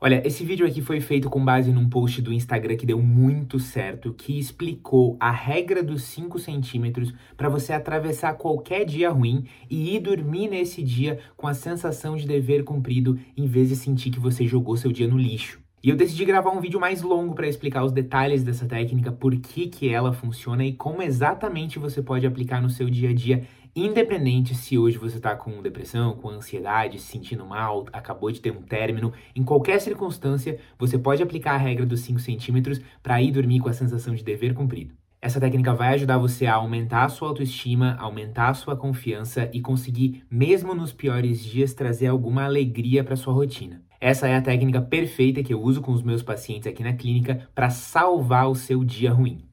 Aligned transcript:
Olha, 0.00 0.24
esse 0.24 0.44
vídeo 0.44 0.64
aqui 0.64 0.80
foi 0.80 1.00
feito 1.00 1.28
com 1.28 1.44
base 1.44 1.72
num 1.72 1.88
post 1.88 2.22
do 2.22 2.32
Instagram 2.32 2.76
que 2.76 2.86
deu 2.86 3.02
muito 3.02 3.58
certo, 3.58 4.14
que 4.14 4.38
explicou 4.38 5.16
a 5.18 5.28
regra 5.28 5.82
dos 5.82 6.04
5 6.04 6.38
centímetros 6.38 7.12
para 7.36 7.48
você 7.48 7.72
atravessar 7.72 8.34
qualquer 8.34 8.84
dia 8.84 9.10
ruim 9.10 9.44
e 9.68 9.96
ir 9.96 9.98
dormir 9.98 10.46
nesse 10.46 10.84
dia 10.84 11.18
com 11.36 11.48
a 11.48 11.54
sensação 11.54 12.16
de 12.16 12.28
dever 12.28 12.62
cumprido, 12.62 13.18
em 13.36 13.48
vez 13.48 13.70
de 13.70 13.74
sentir 13.74 14.10
que 14.10 14.20
você 14.20 14.46
jogou 14.46 14.76
seu 14.76 14.92
dia 14.92 15.08
no 15.08 15.18
lixo. 15.18 15.58
E 15.82 15.90
eu 15.90 15.96
decidi 15.96 16.24
gravar 16.24 16.50
um 16.50 16.60
vídeo 16.60 16.78
mais 16.78 17.02
longo 17.02 17.34
para 17.34 17.48
explicar 17.48 17.84
os 17.84 17.90
detalhes 17.90 18.44
dessa 18.44 18.66
técnica, 18.66 19.10
por 19.10 19.34
que, 19.36 19.66
que 19.66 19.88
ela 19.88 20.12
funciona 20.12 20.64
e 20.64 20.72
como 20.72 21.02
exatamente 21.02 21.78
você 21.78 22.00
pode 22.00 22.24
aplicar 22.24 22.62
no 22.62 22.70
seu 22.70 22.88
dia 22.88 23.10
a 23.10 23.14
dia 23.14 23.42
Independente 23.74 24.54
se 24.54 24.78
hoje 24.78 24.98
você 24.98 25.16
está 25.16 25.34
com 25.36 25.62
depressão, 25.62 26.16
com 26.16 26.28
ansiedade, 26.28 26.98
se 26.98 27.06
sentindo 27.06 27.44
mal, 27.44 27.86
acabou 27.92 28.30
de 28.30 28.40
ter 28.40 28.50
um 28.50 28.62
término, 28.62 29.12
em 29.34 29.44
qualquer 29.44 29.80
circunstância, 29.80 30.58
você 30.78 30.98
pode 30.98 31.22
aplicar 31.22 31.54
a 31.54 31.58
regra 31.58 31.86
dos 31.86 32.00
5 32.00 32.18
centímetros 32.18 32.80
para 33.02 33.20
ir 33.20 33.30
dormir 33.32 33.60
com 33.60 33.68
a 33.68 33.72
sensação 33.72 34.14
de 34.14 34.24
dever 34.24 34.54
cumprido. 34.54 34.94
Essa 35.20 35.40
técnica 35.40 35.74
vai 35.74 35.94
ajudar 35.94 36.16
você 36.16 36.46
a 36.46 36.54
aumentar 36.54 37.04
a 37.04 37.08
sua 37.08 37.28
autoestima, 37.28 37.96
aumentar 37.98 38.50
a 38.50 38.54
sua 38.54 38.76
confiança 38.76 39.50
e 39.52 39.60
conseguir, 39.60 40.22
mesmo 40.30 40.74
nos 40.74 40.92
piores 40.92 41.42
dias, 41.42 41.74
trazer 41.74 42.06
alguma 42.06 42.44
alegria 42.44 43.02
para 43.02 43.16
sua 43.16 43.34
rotina. 43.34 43.82
Essa 44.00 44.28
é 44.28 44.36
a 44.36 44.42
técnica 44.42 44.80
perfeita 44.80 45.42
que 45.42 45.52
eu 45.52 45.60
uso 45.60 45.80
com 45.80 45.90
os 45.92 46.04
meus 46.04 46.22
pacientes 46.22 46.68
aqui 46.68 46.84
na 46.84 46.92
clínica 46.92 47.48
para 47.52 47.68
salvar 47.68 48.48
o 48.48 48.54
seu 48.54 48.84
dia 48.84 49.12
ruim. 49.12 49.47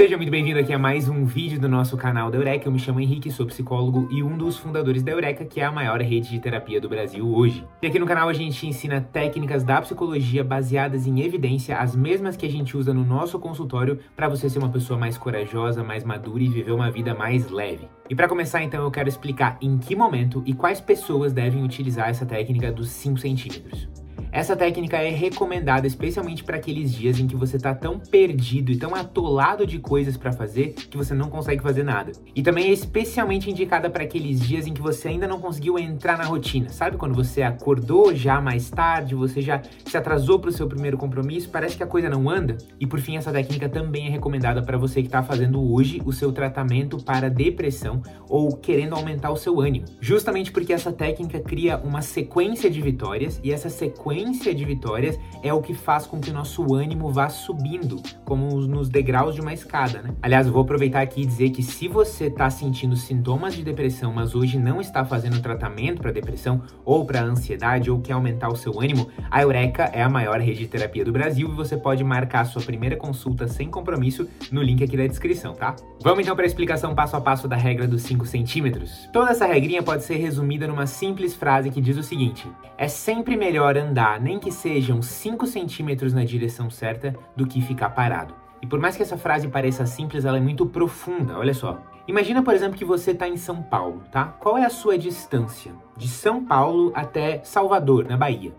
Seja 0.00 0.16
muito 0.16 0.30
bem-vindo 0.30 0.58
aqui 0.58 0.72
a 0.72 0.78
mais 0.78 1.10
um 1.10 1.26
vídeo 1.26 1.60
do 1.60 1.68
nosso 1.68 1.94
canal 1.94 2.30
da 2.30 2.38
Eureka. 2.38 2.66
Eu 2.66 2.72
me 2.72 2.78
chamo 2.78 3.00
Henrique, 3.00 3.30
sou 3.30 3.44
psicólogo 3.44 4.08
e 4.10 4.22
um 4.22 4.34
dos 4.34 4.56
fundadores 4.56 5.02
da 5.02 5.12
Eureka, 5.12 5.44
que 5.44 5.60
é 5.60 5.64
a 5.66 5.70
maior 5.70 6.00
rede 6.00 6.30
de 6.30 6.40
terapia 6.40 6.80
do 6.80 6.88
Brasil 6.88 7.30
hoje. 7.30 7.66
E 7.82 7.86
aqui 7.86 7.98
no 7.98 8.06
canal 8.06 8.26
a 8.26 8.32
gente 8.32 8.66
ensina 8.66 9.02
técnicas 9.02 9.62
da 9.62 9.78
psicologia 9.82 10.42
baseadas 10.42 11.06
em 11.06 11.20
evidência, 11.20 11.76
as 11.76 11.94
mesmas 11.94 12.34
que 12.34 12.46
a 12.46 12.50
gente 12.50 12.78
usa 12.78 12.94
no 12.94 13.04
nosso 13.04 13.38
consultório, 13.38 13.98
para 14.16 14.26
você 14.26 14.48
ser 14.48 14.58
uma 14.58 14.70
pessoa 14.70 14.98
mais 14.98 15.18
corajosa, 15.18 15.84
mais 15.84 16.02
madura 16.02 16.42
e 16.42 16.48
viver 16.48 16.72
uma 16.72 16.90
vida 16.90 17.14
mais 17.14 17.50
leve. 17.50 17.86
E 18.08 18.14
para 18.14 18.26
começar, 18.26 18.62
então, 18.62 18.82
eu 18.82 18.90
quero 18.90 19.10
explicar 19.10 19.58
em 19.60 19.76
que 19.76 19.94
momento 19.94 20.42
e 20.46 20.54
quais 20.54 20.80
pessoas 20.80 21.34
devem 21.34 21.62
utilizar 21.62 22.08
essa 22.08 22.24
técnica 22.24 22.72
dos 22.72 22.88
5 22.88 23.18
centímetros. 23.18 23.99
Essa 24.32 24.54
técnica 24.54 24.96
é 24.96 25.10
recomendada 25.10 25.88
especialmente 25.88 26.44
para 26.44 26.56
aqueles 26.56 26.92
dias 26.92 27.18
em 27.18 27.26
que 27.26 27.34
você 27.34 27.56
está 27.56 27.74
tão 27.74 27.98
perdido 27.98 28.70
e 28.70 28.76
tão 28.76 28.94
atolado 28.94 29.66
de 29.66 29.80
coisas 29.80 30.16
para 30.16 30.32
fazer 30.32 30.74
que 30.74 30.96
você 30.96 31.12
não 31.14 31.28
consegue 31.28 31.60
fazer 31.60 31.82
nada. 31.82 32.12
E 32.34 32.40
também 32.40 32.66
é 32.66 32.72
especialmente 32.72 33.50
indicada 33.50 33.90
para 33.90 34.04
aqueles 34.04 34.40
dias 34.40 34.68
em 34.68 34.72
que 34.72 34.80
você 34.80 35.08
ainda 35.08 35.26
não 35.26 35.40
conseguiu 35.40 35.76
entrar 35.76 36.16
na 36.16 36.24
rotina. 36.24 36.68
Sabe 36.68 36.96
quando 36.96 37.12
você 37.12 37.42
acordou 37.42 38.14
já 38.14 38.40
mais 38.40 38.70
tarde, 38.70 39.16
você 39.16 39.40
já 39.40 39.62
se 39.84 39.96
atrasou 39.96 40.38
para 40.38 40.50
o 40.50 40.52
seu 40.52 40.68
primeiro 40.68 40.96
compromisso, 40.96 41.50
parece 41.50 41.76
que 41.76 41.82
a 41.82 41.86
coisa 41.86 42.08
não 42.08 42.30
anda? 42.30 42.56
E 42.78 42.86
por 42.86 43.00
fim, 43.00 43.16
essa 43.16 43.32
técnica 43.32 43.68
também 43.68 44.06
é 44.06 44.10
recomendada 44.10 44.62
para 44.62 44.78
você 44.78 45.00
que 45.00 45.08
está 45.08 45.24
fazendo 45.24 45.60
hoje 45.72 46.00
o 46.04 46.12
seu 46.12 46.30
tratamento 46.30 47.02
para 47.02 47.28
depressão 47.28 48.00
ou 48.28 48.56
querendo 48.56 48.94
aumentar 48.94 49.32
o 49.32 49.36
seu 49.36 49.60
ânimo. 49.60 49.86
Justamente 50.00 50.52
porque 50.52 50.72
essa 50.72 50.92
técnica 50.92 51.40
cria 51.40 51.78
uma 51.78 52.00
sequência 52.00 52.70
de 52.70 52.80
vitórias 52.80 53.40
e 53.42 53.52
essa 53.52 53.68
sequência 53.68 54.19
sequência 54.20 54.54
de 54.54 54.64
vitórias 54.64 55.18
é 55.42 55.52
o 55.52 55.62
que 55.62 55.72
faz 55.72 56.06
com 56.06 56.20
que 56.20 56.30
o 56.30 56.34
nosso 56.34 56.74
ânimo 56.74 57.10
vá 57.10 57.30
subindo, 57.30 58.02
como 58.24 58.60
nos 58.60 58.90
degraus 58.90 59.34
de 59.34 59.40
uma 59.40 59.54
escada, 59.54 60.02
né? 60.02 60.10
Aliás, 60.20 60.46
vou 60.46 60.62
aproveitar 60.62 61.00
aqui 61.00 61.22
e 61.22 61.26
dizer 61.26 61.50
que 61.50 61.62
se 61.62 61.88
você 61.88 62.26
está 62.26 62.50
sentindo 62.50 62.94
sintomas 62.96 63.54
de 63.54 63.62
depressão, 63.62 64.12
mas 64.12 64.34
hoje 64.34 64.58
não 64.58 64.78
está 64.78 65.04
fazendo 65.04 65.40
tratamento 65.40 66.02
para 66.02 66.12
depressão 66.12 66.62
ou 66.84 67.06
para 67.06 67.22
ansiedade 67.22 67.90
ou 67.90 68.00
quer 68.00 68.12
aumentar 68.12 68.48
o 68.48 68.56
seu 68.56 68.78
ânimo, 68.78 69.08
a 69.30 69.40
Eureka 69.40 69.84
é 69.84 70.02
a 70.02 70.08
maior 70.08 70.38
rede 70.38 70.60
de 70.60 70.68
terapia 70.68 71.04
do 71.04 71.12
Brasil 71.12 71.48
e 71.48 71.54
você 71.54 71.76
pode 71.76 72.04
marcar 72.04 72.44
sua 72.44 72.62
primeira 72.62 72.96
consulta 72.96 73.48
sem 73.48 73.70
compromisso 73.70 74.28
no 74.52 74.62
link 74.62 74.84
aqui 74.84 74.98
da 74.98 75.06
descrição, 75.06 75.54
tá? 75.54 75.74
Vamos 76.02 76.20
então 76.20 76.36
para 76.36 76.44
a 76.44 76.46
explicação 76.46 76.94
passo 76.94 77.16
a 77.16 77.20
passo 77.20 77.48
da 77.48 77.56
regra 77.56 77.88
dos 77.88 78.02
5 78.02 78.26
centímetros. 78.26 79.08
Toda 79.12 79.30
essa 79.30 79.46
regrinha 79.46 79.82
pode 79.82 80.04
ser 80.04 80.16
resumida 80.16 80.66
numa 80.66 80.86
simples 80.86 81.34
frase 81.34 81.70
que 81.70 81.80
diz 81.80 81.96
o 81.96 82.02
seguinte: 82.02 82.46
é 82.76 82.86
sempre 82.88 83.36
melhor 83.36 83.76
andar 83.76 84.09
nem 84.18 84.38
que 84.38 84.50
sejam 84.50 85.02
5 85.02 85.46
centímetros 85.46 86.12
na 86.12 86.24
direção 86.24 86.70
certa, 86.70 87.14
do 87.36 87.46
que 87.46 87.60
ficar 87.60 87.90
parado. 87.90 88.34
E 88.62 88.66
por 88.66 88.78
mais 88.78 88.96
que 88.96 89.02
essa 89.02 89.16
frase 89.16 89.48
pareça 89.48 89.86
simples, 89.86 90.24
ela 90.24 90.38
é 90.38 90.40
muito 90.40 90.66
profunda, 90.66 91.38
olha 91.38 91.54
só. 91.54 91.78
Imagina, 92.08 92.42
por 92.42 92.54
exemplo, 92.54 92.76
que 92.76 92.84
você 92.84 93.12
está 93.12 93.28
em 93.28 93.36
São 93.36 93.62
Paulo, 93.62 94.02
tá? 94.10 94.24
Qual 94.40 94.58
é 94.58 94.64
a 94.64 94.70
sua 94.70 94.98
distância 94.98 95.72
de 95.96 96.08
São 96.08 96.44
Paulo 96.44 96.90
até 96.94 97.40
Salvador, 97.44 98.04
na 98.06 98.16
Bahia? 98.16 98.52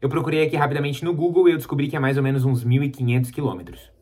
Eu 0.00 0.08
procurei 0.08 0.42
aqui 0.42 0.56
rapidamente 0.56 1.02
no 1.02 1.14
Google 1.14 1.48
e 1.48 1.52
eu 1.52 1.56
descobri 1.56 1.88
que 1.88 1.96
é 1.96 1.98
mais 1.98 2.18
ou 2.18 2.22
menos 2.22 2.44
uns 2.44 2.64
1.500 2.64 3.30
quilômetros. 3.30 3.93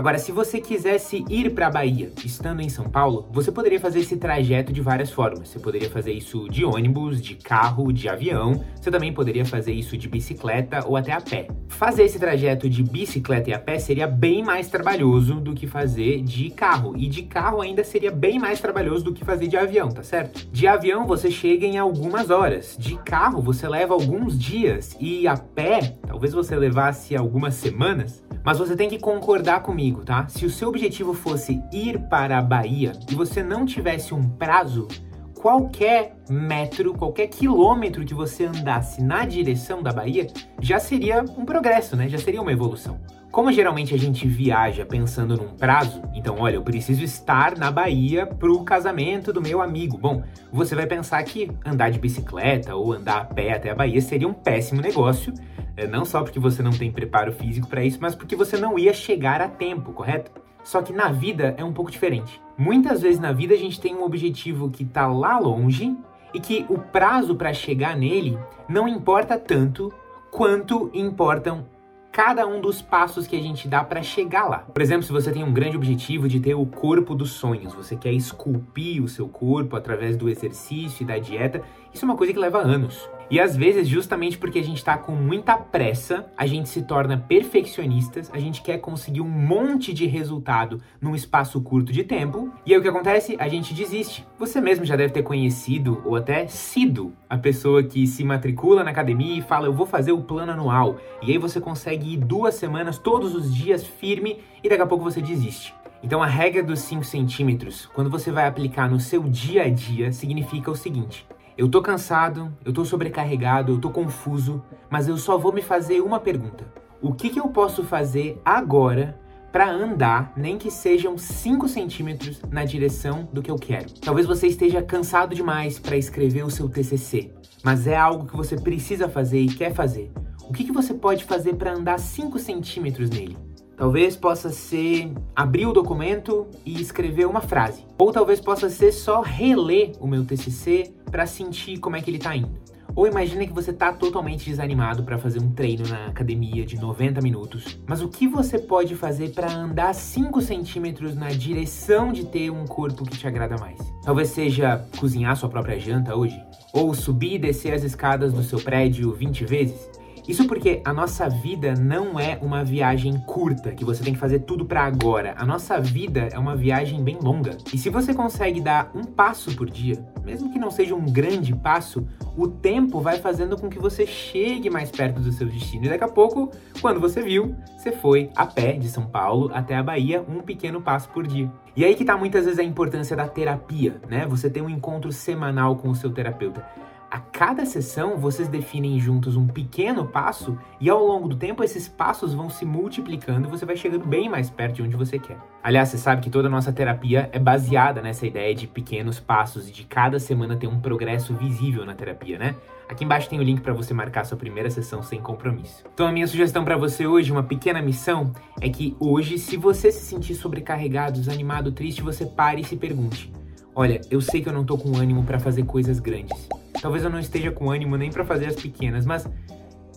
Agora, 0.00 0.16
se 0.16 0.32
você 0.32 0.62
quisesse 0.62 1.26
ir 1.28 1.50
para 1.50 1.66
a 1.66 1.70
Bahia, 1.70 2.10
estando 2.24 2.62
em 2.62 2.70
São 2.70 2.88
Paulo, 2.88 3.28
você 3.30 3.52
poderia 3.52 3.78
fazer 3.78 3.98
esse 3.98 4.16
trajeto 4.16 4.72
de 4.72 4.80
várias 4.80 5.10
formas. 5.10 5.50
Você 5.50 5.58
poderia 5.58 5.90
fazer 5.90 6.10
isso 6.10 6.48
de 6.48 6.64
ônibus, 6.64 7.20
de 7.20 7.34
carro, 7.34 7.92
de 7.92 8.08
avião. 8.08 8.64
Você 8.80 8.90
também 8.90 9.12
poderia 9.12 9.44
fazer 9.44 9.74
isso 9.74 9.98
de 9.98 10.08
bicicleta 10.08 10.86
ou 10.86 10.96
até 10.96 11.12
a 11.12 11.20
pé. 11.20 11.48
Fazer 11.68 12.04
esse 12.04 12.18
trajeto 12.18 12.66
de 12.66 12.82
bicicleta 12.82 13.50
e 13.50 13.52
a 13.52 13.58
pé 13.58 13.78
seria 13.78 14.06
bem 14.06 14.42
mais 14.42 14.70
trabalhoso 14.70 15.34
do 15.34 15.52
que 15.52 15.66
fazer 15.66 16.22
de 16.22 16.48
carro. 16.48 16.96
E 16.96 17.06
de 17.06 17.24
carro 17.24 17.60
ainda 17.60 17.84
seria 17.84 18.10
bem 18.10 18.38
mais 18.38 18.58
trabalhoso 18.58 19.04
do 19.04 19.12
que 19.12 19.22
fazer 19.22 19.48
de 19.48 19.58
avião, 19.58 19.90
tá 19.90 20.02
certo? 20.02 20.48
De 20.50 20.66
avião 20.66 21.06
você 21.06 21.30
chega 21.30 21.66
em 21.66 21.76
algumas 21.76 22.30
horas. 22.30 22.74
De 22.78 22.96
carro 22.96 23.42
você 23.42 23.68
leva 23.68 23.92
alguns 23.92 24.38
dias. 24.38 24.96
E 24.98 25.28
a 25.28 25.36
pé, 25.36 25.94
talvez 26.06 26.32
você 26.32 26.56
levasse 26.56 27.14
algumas 27.14 27.52
semanas. 27.52 28.24
Mas 28.44 28.58
você 28.58 28.74
tem 28.74 28.88
que 28.88 28.98
concordar 28.98 29.62
comigo, 29.62 30.04
tá? 30.04 30.26
Se 30.28 30.46
o 30.46 30.50
seu 30.50 30.68
objetivo 30.68 31.12
fosse 31.12 31.62
ir 31.72 31.98
para 32.08 32.38
a 32.38 32.42
Bahia 32.42 32.92
e 33.10 33.14
você 33.14 33.42
não 33.42 33.66
tivesse 33.66 34.14
um 34.14 34.28
prazo, 34.28 34.88
qualquer 35.34 36.16
metro, 36.28 36.94
qualquer 36.94 37.26
quilômetro 37.28 38.04
que 38.04 38.14
você 38.14 38.44
andasse 38.44 39.02
na 39.02 39.24
direção 39.24 39.82
da 39.82 39.92
Bahia 39.92 40.26
já 40.60 40.78
seria 40.78 41.22
um 41.22 41.44
progresso, 41.44 41.96
né? 41.96 42.08
Já 42.08 42.18
seria 42.18 42.42
uma 42.42 42.52
evolução. 42.52 43.00
Como 43.30 43.52
geralmente 43.52 43.94
a 43.94 43.98
gente 43.98 44.26
viaja 44.26 44.84
pensando 44.84 45.36
num 45.36 45.54
prazo, 45.54 46.02
então 46.12 46.36
olha, 46.40 46.56
eu 46.56 46.62
preciso 46.62 47.04
estar 47.04 47.56
na 47.56 47.70
Bahia 47.70 48.26
pro 48.26 48.64
casamento 48.64 49.32
do 49.32 49.40
meu 49.40 49.62
amigo. 49.62 49.96
Bom, 49.96 50.22
você 50.52 50.74
vai 50.74 50.86
pensar 50.86 51.22
que 51.22 51.50
andar 51.64 51.90
de 51.90 51.98
bicicleta 51.98 52.74
ou 52.74 52.92
andar 52.92 53.18
a 53.18 53.24
pé 53.24 53.52
até 53.52 53.70
a 53.70 53.74
Bahia 53.74 54.00
seria 54.00 54.26
um 54.26 54.34
péssimo 54.34 54.80
negócio 54.80 55.32
é, 55.80 55.86
não 55.86 56.04
só 56.04 56.22
porque 56.22 56.38
você 56.38 56.62
não 56.62 56.72
tem 56.72 56.92
preparo 56.92 57.32
físico 57.32 57.66
para 57.66 57.82
isso, 57.82 57.98
mas 58.00 58.14
porque 58.14 58.36
você 58.36 58.58
não 58.58 58.78
ia 58.78 58.92
chegar 58.92 59.40
a 59.40 59.48
tempo, 59.48 59.92
correto? 59.92 60.30
Só 60.62 60.82
que 60.82 60.92
na 60.92 61.10
vida 61.10 61.54
é 61.56 61.64
um 61.64 61.72
pouco 61.72 61.90
diferente. 61.90 62.38
Muitas 62.58 63.00
vezes 63.00 63.18
na 63.18 63.32
vida 63.32 63.54
a 63.54 63.56
gente 63.56 63.80
tem 63.80 63.94
um 63.94 64.04
objetivo 64.04 64.70
que 64.70 64.82
está 64.82 65.06
lá 65.06 65.38
longe 65.38 65.96
e 66.34 66.40
que 66.40 66.66
o 66.68 66.78
prazo 66.78 67.34
para 67.34 67.54
chegar 67.54 67.96
nele 67.96 68.38
não 68.68 68.86
importa 68.86 69.38
tanto 69.38 69.90
quanto 70.30 70.90
importam 70.92 71.64
cada 72.12 72.46
um 72.46 72.60
dos 72.60 72.82
passos 72.82 73.26
que 73.26 73.36
a 73.36 73.40
gente 73.40 73.68
dá 73.68 73.84
para 73.84 74.02
chegar 74.02 74.48
lá. 74.48 74.58
Por 74.58 74.82
exemplo, 74.82 75.04
se 75.04 75.12
você 75.12 75.30
tem 75.30 75.44
um 75.44 75.52
grande 75.52 75.76
objetivo 75.76 76.28
de 76.28 76.40
ter 76.40 76.54
o 76.54 76.66
corpo 76.66 77.14
dos 77.14 77.32
sonhos, 77.32 77.72
você 77.72 77.96
quer 77.96 78.12
esculpir 78.12 79.02
o 79.02 79.08
seu 79.08 79.28
corpo 79.28 79.76
através 79.76 80.16
do 80.16 80.28
exercício 80.28 81.02
e 81.02 81.06
da 81.06 81.18
dieta, 81.18 81.62
isso 81.94 82.04
é 82.04 82.08
uma 82.08 82.16
coisa 82.16 82.32
que 82.32 82.38
leva 82.38 82.58
anos. 82.58 83.08
E 83.30 83.38
às 83.38 83.56
vezes, 83.56 83.86
justamente 83.86 84.36
porque 84.36 84.58
a 84.58 84.64
gente 84.64 84.78
está 84.78 84.98
com 84.98 85.12
muita 85.12 85.56
pressa, 85.56 86.26
a 86.36 86.46
gente 86.46 86.68
se 86.68 86.82
torna 86.82 87.16
perfeccionistas, 87.16 88.28
a 88.32 88.40
gente 88.40 88.60
quer 88.60 88.78
conseguir 88.78 89.20
um 89.20 89.28
monte 89.28 89.94
de 89.94 90.04
resultado 90.04 90.80
num 91.00 91.14
espaço 91.14 91.60
curto 91.60 91.92
de 91.92 92.02
tempo, 92.02 92.52
e 92.66 92.72
aí 92.72 92.78
o 92.80 92.82
que 92.82 92.88
acontece? 92.88 93.36
A 93.38 93.46
gente 93.46 93.72
desiste. 93.72 94.26
Você 94.36 94.60
mesmo 94.60 94.84
já 94.84 94.96
deve 94.96 95.12
ter 95.12 95.22
conhecido 95.22 96.02
ou 96.04 96.16
até 96.16 96.48
sido 96.48 97.12
a 97.28 97.38
pessoa 97.38 97.84
que 97.84 98.04
se 98.04 98.24
matricula 98.24 98.82
na 98.82 98.90
academia 98.90 99.38
e 99.38 99.42
fala: 99.42 99.66
Eu 99.66 99.72
vou 99.72 99.86
fazer 99.86 100.10
o 100.10 100.22
plano 100.22 100.50
anual. 100.50 100.96
E 101.22 101.30
aí 101.30 101.38
você 101.38 101.60
consegue 101.60 102.14
ir 102.14 102.16
duas 102.16 102.56
semanas, 102.56 102.98
todos 102.98 103.32
os 103.32 103.54
dias, 103.54 103.86
firme, 103.86 104.40
e 104.62 104.68
daqui 104.68 104.82
a 104.82 104.86
pouco 104.86 105.04
você 105.04 105.22
desiste. 105.22 105.72
Então 106.02 106.20
a 106.20 106.26
regra 106.26 106.62
dos 106.62 106.80
5 106.80 107.04
centímetros, 107.04 107.86
quando 107.94 108.10
você 108.10 108.32
vai 108.32 108.46
aplicar 108.46 108.90
no 108.90 108.98
seu 108.98 109.22
dia 109.22 109.64
a 109.64 109.68
dia, 109.68 110.10
significa 110.12 110.70
o 110.70 110.76
seguinte: 110.76 111.26
eu 111.60 111.68
tô 111.68 111.82
cansado, 111.82 112.50
eu 112.64 112.72
tô 112.72 112.86
sobrecarregado, 112.86 113.72
eu 113.72 113.78
tô 113.78 113.90
confuso, 113.90 114.64
mas 114.88 115.08
eu 115.08 115.18
só 115.18 115.36
vou 115.36 115.52
me 115.52 115.60
fazer 115.60 116.00
uma 116.00 116.18
pergunta. 116.18 116.64
O 117.02 117.12
que, 117.12 117.28
que 117.28 117.38
eu 117.38 117.48
posso 117.48 117.84
fazer 117.84 118.40
agora 118.42 119.20
para 119.52 119.70
andar, 119.70 120.32
nem 120.34 120.56
que 120.56 120.70
sejam 120.70 121.18
5 121.18 121.68
centímetros 121.68 122.40
na 122.50 122.64
direção 122.64 123.28
do 123.30 123.42
que 123.42 123.50
eu 123.50 123.56
quero? 123.56 123.92
Talvez 124.00 124.26
você 124.26 124.46
esteja 124.46 124.80
cansado 124.80 125.34
demais 125.34 125.78
para 125.78 125.98
escrever 125.98 126.46
o 126.46 126.50
seu 126.50 126.66
TCC, 126.66 127.30
mas 127.62 127.86
é 127.86 127.94
algo 127.94 128.26
que 128.26 128.34
você 128.34 128.56
precisa 128.56 129.06
fazer 129.06 129.40
e 129.40 129.48
quer 129.48 129.74
fazer. 129.74 130.10
O 130.48 130.54
que, 130.54 130.64
que 130.64 130.72
você 130.72 130.94
pode 130.94 131.24
fazer 131.24 131.56
para 131.56 131.74
andar 131.74 131.98
5 131.98 132.38
centímetros 132.38 133.10
nele? 133.10 133.36
Talvez 133.80 134.14
possa 134.14 134.50
ser 134.50 135.10
abrir 135.34 135.64
o 135.64 135.72
documento 135.72 136.46
e 136.66 136.82
escrever 136.82 137.26
uma 137.26 137.40
frase. 137.40 137.82
Ou 137.96 138.12
talvez 138.12 138.38
possa 138.38 138.68
ser 138.68 138.92
só 138.92 139.22
reler 139.22 139.92
o 139.98 140.06
meu 140.06 140.22
TCC 140.22 140.92
para 141.10 141.26
sentir 141.26 141.78
como 141.78 141.96
é 141.96 142.00
que 142.00 142.10
ele 142.10 142.18
está 142.18 142.36
indo. 142.36 142.58
Ou 142.94 143.06
imagina 143.06 143.46
que 143.46 143.52
você 143.52 143.70
está 143.70 143.92
totalmente 143.92 144.48
desanimado 144.48 145.04
para 145.04 145.16
fazer 145.16 145.40
um 145.40 145.50
treino 145.50 145.86
na 145.88 146.06
academia 146.06 146.66
de 146.66 146.76
90 146.76 147.20
minutos, 147.20 147.78
mas 147.86 148.02
o 148.02 148.08
que 148.08 148.26
você 148.26 148.58
pode 148.58 148.96
fazer 148.96 149.30
para 149.30 149.52
andar 149.52 149.94
5 149.94 150.40
centímetros 150.40 151.14
na 151.14 151.28
direção 151.28 152.12
de 152.12 152.26
ter 152.26 152.50
um 152.50 152.66
corpo 152.66 153.04
que 153.04 153.16
te 153.16 153.26
agrada 153.26 153.56
mais? 153.58 153.78
Talvez 154.04 154.30
seja 154.30 154.84
cozinhar 154.98 155.36
sua 155.36 155.48
própria 155.48 155.78
janta 155.78 156.16
hoje? 156.16 156.40
Ou 156.72 156.92
subir 156.94 157.34
e 157.34 157.38
descer 157.38 157.74
as 157.74 157.84
escadas 157.84 158.32
do 158.32 158.42
seu 158.42 158.60
prédio 158.60 159.12
20 159.12 159.44
vezes? 159.44 159.88
Isso 160.28 160.46
porque 160.46 160.80
a 160.84 160.92
nossa 160.92 161.28
vida 161.28 161.74
não 161.74 162.18
é 162.18 162.38
uma 162.40 162.64
viagem 162.64 163.18
curta, 163.26 163.72
que 163.72 163.84
você 163.84 164.02
tem 164.02 164.12
que 164.12 164.18
fazer 164.18 164.40
tudo 164.40 164.64
para 164.64 164.82
agora. 164.84 165.34
A 165.36 165.44
nossa 165.44 165.80
vida 165.80 166.28
é 166.32 166.38
uma 166.38 166.56
viagem 166.56 167.02
bem 167.02 167.18
longa. 167.20 167.56
E 167.72 167.78
se 167.78 167.90
você 167.90 168.14
consegue 168.14 168.60
dar 168.60 168.90
um 168.94 169.04
passo 169.04 169.54
por 169.56 169.68
dia, 169.68 170.04
mesmo 170.24 170.52
que 170.52 170.58
não 170.58 170.70
seja 170.70 170.94
um 170.94 171.04
grande 171.04 171.54
passo, 171.54 172.06
o 172.36 172.46
tempo 172.46 173.00
vai 173.00 173.18
fazendo 173.18 173.56
com 173.56 173.68
que 173.68 173.78
você 173.78 174.06
chegue 174.06 174.70
mais 174.70 174.90
perto 174.90 175.20
do 175.20 175.32
seu 175.32 175.46
destino. 175.46 175.86
E 175.86 175.88
daqui 175.88 176.04
a 176.04 176.08
pouco, 176.08 176.50
quando 176.80 177.00
você 177.00 177.22
viu, 177.22 177.54
você 177.76 177.92
foi 177.92 178.30
a 178.36 178.46
pé 178.46 178.72
de 178.72 178.88
São 178.88 179.06
Paulo 179.06 179.50
até 179.52 179.76
a 179.76 179.82
Bahia, 179.82 180.24
um 180.28 180.40
pequeno 180.40 180.80
passo 180.80 181.08
por 181.08 181.26
dia. 181.26 181.50
E 181.76 181.84
aí 181.84 181.94
que 181.94 182.04
tá 182.04 182.16
muitas 182.16 182.44
vezes 182.44 182.58
a 182.58 182.64
importância 182.64 183.16
da 183.16 183.26
terapia, 183.26 184.00
né? 184.08 184.26
Você 184.26 184.50
tem 184.50 184.62
um 184.62 184.68
encontro 184.68 185.10
semanal 185.12 185.76
com 185.76 185.88
o 185.88 185.94
seu 185.94 186.10
terapeuta 186.10 186.64
a 187.10 187.18
cada 187.18 187.66
sessão 187.66 188.16
vocês 188.16 188.46
definem 188.46 189.00
juntos 189.00 189.34
um 189.34 189.46
pequeno 189.46 190.06
passo 190.06 190.56
e 190.80 190.88
ao 190.88 191.04
longo 191.04 191.28
do 191.28 191.34
tempo 191.34 191.64
esses 191.64 191.88
passos 191.88 192.32
vão 192.32 192.48
se 192.48 192.64
multiplicando 192.64 193.48
e 193.48 193.50
você 193.50 193.66
vai 193.66 193.76
chegando 193.76 194.06
bem 194.06 194.28
mais 194.28 194.48
perto 194.48 194.76
de 194.76 194.82
onde 194.82 194.96
você 194.96 195.18
quer. 195.18 195.36
Aliás, 195.60 195.88
você 195.88 195.98
sabe 195.98 196.22
que 196.22 196.30
toda 196.30 196.46
a 196.46 196.50
nossa 196.50 196.72
terapia 196.72 197.28
é 197.32 197.38
baseada 197.38 198.00
nessa 198.00 198.26
ideia 198.26 198.54
de 198.54 198.68
pequenos 198.68 199.18
passos 199.18 199.68
e 199.68 199.72
de 199.72 199.82
cada 199.82 200.20
semana 200.20 200.56
ter 200.56 200.68
um 200.68 200.78
progresso 200.78 201.34
visível 201.34 201.84
na 201.84 201.94
terapia, 201.94 202.38
né? 202.38 202.54
Aqui 202.88 203.04
embaixo 203.04 203.28
tem 203.28 203.40
o 203.40 203.42
link 203.42 203.60
para 203.60 203.72
você 203.72 203.92
marcar 203.92 204.24
sua 204.24 204.38
primeira 204.38 204.70
sessão 204.70 205.02
sem 205.02 205.20
compromisso. 205.20 205.84
Então 205.92 206.06
a 206.06 206.12
minha 206.12 206.28
sugestão 206.28 206.64
para 206.64 206.76
você 206.76 207.06
hoje, 207.06 207.32
uma 207.32 207.42
pequena 207.42 207.82
missão, 207.82 208.32
é 208.60 208.68
que 208.68 208.96
hoje, 209.00 209.38
se 209.38 209.56
você 209.56 209.90
se 209.90 210.04
sentir 210.04 210.34
sobrecarregado, 210.34 211.18
desanimado, 211.18 211.72
triste, 211.72 212.02
você 212.02 212.24
pare 212.24 212.60
e 212.60 212.64
se 212.64 212.76
pergunte: 212.76 213.32
Olha, 213.74 214.00
eu 214.10 214.20
sei 214.20 214.42
que 214.42 214.48
eu 214.48 214.52
não 214.52 214.64
tô 214.64 214.76
com 214.76 214.96
ânimo 214.96 215.24
para 215.24 215.38
fazer 215.38 215.64
coisas 215.64 216.00
grandes. 216.00 216.48
Talvez 216.80 217.04
eu 217.04 217.10
não 217.10 217.18
esteja 217.18 217.50
com 217.50 217.70
ânimo 217.70 217.96
nem 217.96 218.10
para 218.10 218.24
fazer 218.24 218.46
as 218.46 218.56
pequenas, 218.56 219.04
mas 219.04 219.28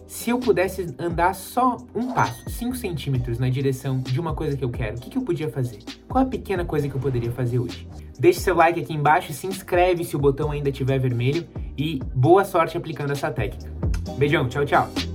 se 0.05 0.29
eu 0.29 0.37
pudesse 0.37 0.93
andar 0.99 1.33
só 1.33 1.77
um 1.95 2.13
passo, 2.13 2.49
5 2.49 2.75
centímetros 2.75 3.39
na 3.39 3.49
direção 3.49 3.99
de 3.99 4.19
uma 4.19 4.35
coisa 4.35 4.55
que 4.55 4.63
eu 4.63 4.69
quero, 4.69 4.97
o 4.97 4.99
que, 4.99 5.09
que 5.09 5.17
eu 5.17 5.23
podia 5.23 5.49
fazer? 5.49 5.79
Qual 6.07 6.23
a 6.23 6.27
pequena 6.27 6.63
coisa 6.63 6.87
que 6.87 6.95
eu 6.95 7.01
poderia 7.01 7.31
fazer 7.31 7.57
hoje? 7.57 7.87
Deixe 8.19 8.39
seu 8.39 8.55
like 8.55 8.79
aqui 8.79 8.93
embaixo, 8.93 9.33
se 9.33 9.47
inscreve 9.47 10.03
se 10.03 10.15
o 10.15 10.19
botão 10.19 10.51
ainda 10.51 10.69
estiver 10.69 10.99
vermelho 10.99 11.47
e 11.77 11.99
boa 12.13 12.45
sorte 12.45 12.77
aplicando 12.77 13.11
essa 13.11 13.31
técnica. 13.31 13.71
Beijão, 14.17 14.47
tchau, 14.47 14.65
tchau! 14.65 15.12